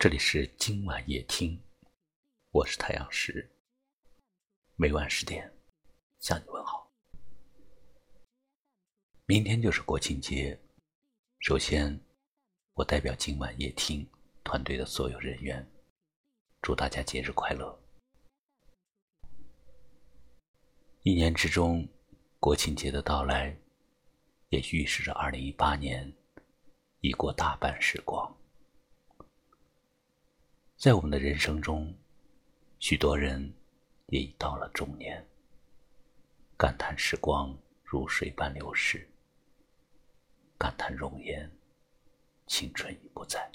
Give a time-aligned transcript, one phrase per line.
[0.00, 1.60] 这里是今晚夜听，
[2.52, 3.50] 我是太阳石。
[4.76, 5.52] 每晚十点
[6.20, 6.88] 向你问好。
[9.26, 10.56] 明天就是国庆节，
[11.40, 12.00] 首先，
[12.74, 14.08] 我代表今晚夜听
[14.44, 15.68] 团队的所有人员，
[16.62, 17.76] 祝大家节日快乐。
[21.02, 21.84] 一年之中，
[22.38, 23.58] 国庆节的到来，
[24.50, 26.14] 也预示着二零一八年
[27.00, 28.37] 已过大半时光。
[30.78, 31.92] 在我们的人生中，
[32.78, 33.52] 许多人
[34.10, 35.26] 也已到了中年，
[36.56, 39.04] 感叹时光如水般流逝，
[40.56, 41.50] 感叹容颜
[42.46, 43.50] 青春已不在。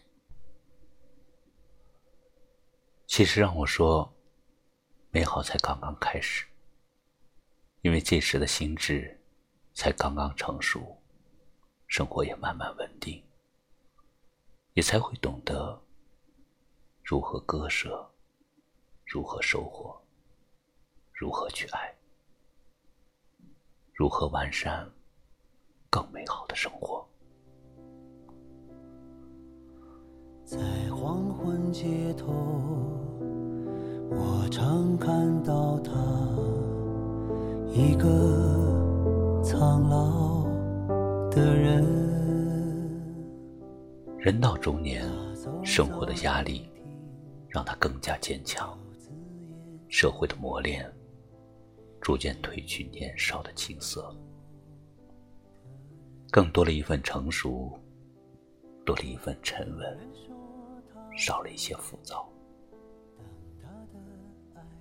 [3.08, 4.14] 其实让我说，
[5.10, 6.46] 美好才刚刚开始，
[7.84, 9.18] 因为这时的心智
[9.74, 11.02] 才刚刚成熟，
[11.88, 13.24] 生活也慢慢稳定，
[14.74, 15.82] 也才会懂得。
[17.04, 18.10] 如何割舍？
[19.06, 19.94] 如何收获？
[21.12, 21.94] 如何去爱？
[23.94, 24.90] 如何完善
[25.90, 27.06] 更美好的生活？
[30.46, 30.58] 在
[30.92, 32.32] 黄昏街头，
[34.10, 35.92] 我常看到他，
[37.74, 40.46] 一个苍老
[41.30, 41.84] 的人。
[44.18, 45.06] 人到中年，
[45.66, 46.70] 生活的压力。
[47.54, 48.76] 让他更加坚强。
[49.88, 50.92] 社会的磨练，
[52.02, 54.12] 逐渐褪去年少的青涩，
[56.32, 57.80] 更多了一份成熟，
[58.84, 60.00] 多了一份沉稳，
[61.16, 62.28] 少了一些浮躁。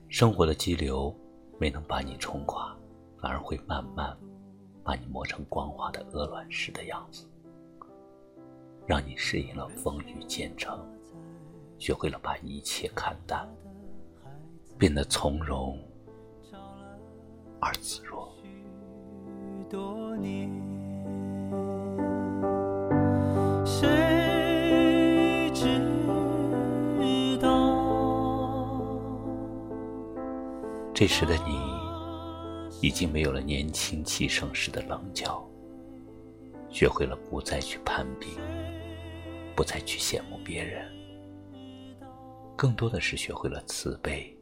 [0.09, 1.15] 生活的激流
[1.59, 2.75] 没能把你冲垮，
[3.21, 4.17] 反而会慢慢
[4.83, 7.27] 把你磨成光滑的鹅卵石的样子，
[8.87, 10.83] 让你适应了风雨兼程。
[11.83, 13.45] 学会了把一切看淡，
[14.79, 15.77] 变得从容
[17.59, 18.33] 而自若。
[23.65, 25.67] 谁知
[27.41, 27.51] 道？
[30.95, 31.59] 这时的你，
[32.81, 35.45] 已经没有了年轻气盛时的棱角，
[36.71, 38.39] 学会了不再去攀比，
[39.57, 40.89] 不再去羡慕别人。
[42.63, 44.33] 更多的是学会了慈悲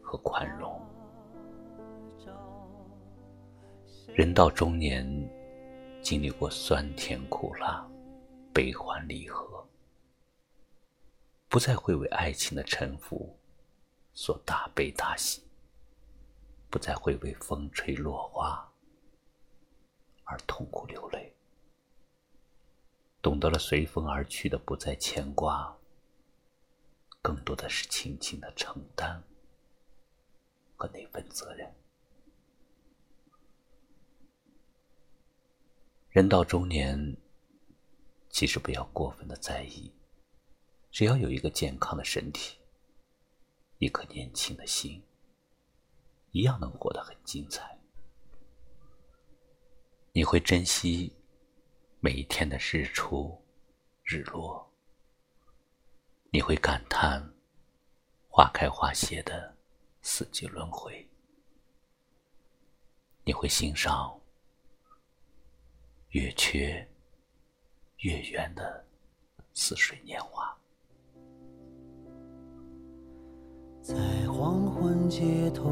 [0.00, 0.80] 和宽容。
[4.14, 5.04] 人到中年，
[6.00, 7.84] 经历过酸甜苦辣、
[8.54, 9.66] 悲欢离合，
[11.48, 13.36] 不再会为爱情的沉浮
[14.14, 15.42] 所大悲大喜，
[16.70, 18.72] 不再会为风吹落花
[20.22, 21.34] 而痛苦流泪，
[23.20, 25.76] 懂得了随风而去的不再牵挂。
[27.22, 29.22] 更多的是轻轻的承担
[30.76, 31.72] 和那份责任。
[36.10, 37.16] 人到中年，
[38.28, 39.94] 其实不要过分的在意，
[40.90, 42.58] 只要有一个健康的身体，
[43.78, 45.00] 一颗年轻的心，
[46.32, 47.78] 一样能活得很精彩。
[50.12, 51.16] 你会珍惜
[52.00, 53.40] 每一天的日出、
[54.02, 54.71] 日落。
[56.34, 57.22] 你会感叹
[58.26, 59.54] 花开花谢的
[60.00, 61.06] 四季轮回，
[63.22, 64.18] 你会欣赏
[66.12, 66.88] 月缺
[67.98, 68.82] 月圆的
[69.52, 70.56] 似水年华。
[73.82, 73.94] 在
[74.26, 75.68] 黄昏街头，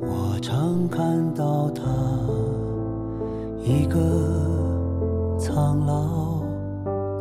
[0.00, 1.82] 我常看到他，
[3.64, 6.40] 一个苍老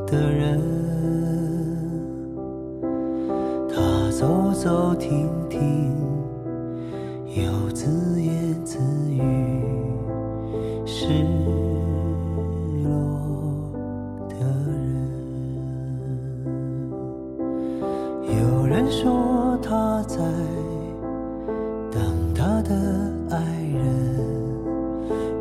[0.06, 1.34] 的人。
[4.18, 5.92] 走走停停，
[7.36, 8.80] 又自言自
[9.12, 9.22] 语，
[10.86, 11.22] 失
[12.81, 12.90] 落
[14.30, 14.36] 的
[14.72, 14.88] 人。
[18.24, 20.19] 有人说他在
[21.92, 22.01] 等
[22.34, 22.72] 他的
[23.31, 23.36] 爱
[23.74, 23.84] 人，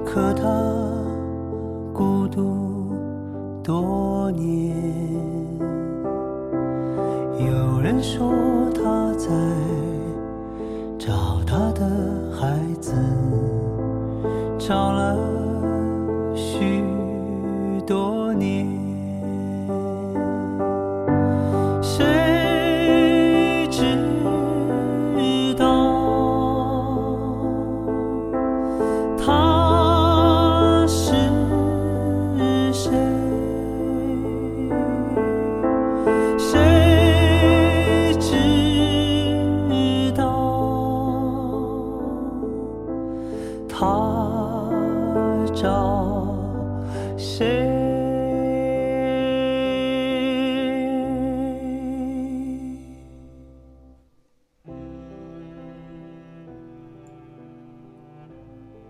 [0.05, 0.43] 可他
[1.93, 2.93] 孤独
[3.63, 3.94] 多
[10.99, 11.87] 找他的
[12.39, 12.93] 孩子，
[14.59, 15.14] 找了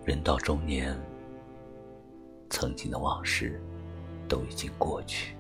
[0.05, 0.95] 人到中年，
[2.51, 3.59] 曾经的往事
[4.29, 5.35] 都已经过去，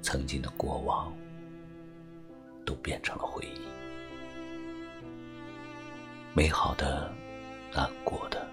[0.00, 1.12] 曾经的过往
[2.64, 3.62] 都变成了回忆，
[6.34, 7.12] 美好的、
[7.74, 8.46] 难过的，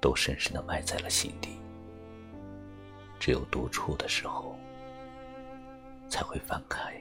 [0.00, 1.50] 都深深的埋在了心底。
[3.20, 4.56] 只有独处的时候，
[6.08, 7.00] 才会翻开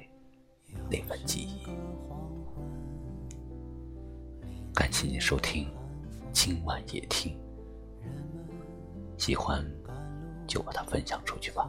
[0.92, 1.66] 那份记忆。
[4.76, 5.68] 感谢您收听。
[6.39, 7.36] 今晚夜听，
[9.18, 9.60] 喜欢
[10.45, 11.68] 就把它分享出去吧。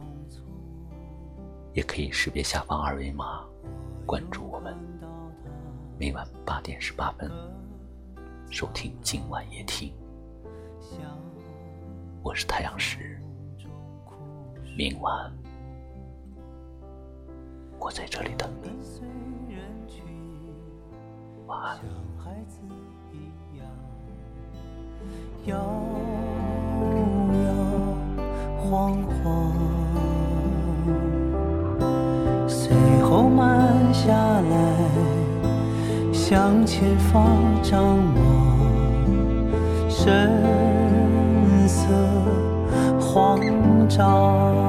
[1.73, 3.43] 也可以识别下方二维码
[4.05, 4.77] 关注我们。
[5.97, 7.31] 每晚八点十八分，
[8.51, 9.91] 收听今晚夜听。
[12.21, 13.19] 我是太阳石，
[14.77, 15.35] 明晚
[17.79, 18.69] 我在这里等你。
[21.47, 21.79] 晚安。
[25.45, 27.49] 摇摇
[28.57, 29.53] 晃晃，
[32.47, 34.53] 随后慢下来，
[36.11, 37.25] 向前方
[37.63, 38.19] 张望，
[39.89, 40.29] 神
[41.67, 41.87] 色
[42.99, 43.39] 慌
[43.87, 44.68] 张。